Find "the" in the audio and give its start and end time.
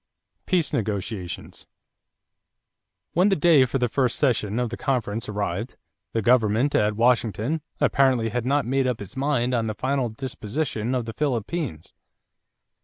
3.29-3.35, 3.77-3.87, 4.71-4.75, 6.13-6.23, 9.67-9.75, 11.05-11.13